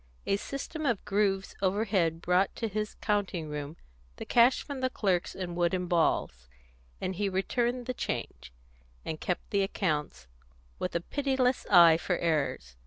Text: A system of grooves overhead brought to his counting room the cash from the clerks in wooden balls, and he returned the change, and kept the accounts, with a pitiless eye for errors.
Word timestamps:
A 0.25 0.35
system 0.37 0.83
of 0.87 1.05
grooves 1.05 1.53
overhead 1.61 2.21
brought 2.23 2.55
to 2.55 2.67
his 2.67 2.95
counting 3.01 3.49
room 3.49 3.77
the 4.15 4.25
cash 4.25 4.63
from 4.63 4.79
the 4.81 4.89
clerks 4.89 5.35
in 5.35 5.53
wooden 5.53 5.85
balls, 5.85 6.49
and 6.99 7.13
he 7.17 7.29
returned 7.29 7.85
the 7.85 7.93
change, 7.93 8.51
and 9.05 9.21
kept 9.21 9.51
the 9.51 9.61
accounts, 9.61 10.25
with 10.79 10.95
a 10.95 11.01
pitiless 11.01 11.67
eye 11.67 11.97
for 11.97 12.17
errors. 12.17 12.75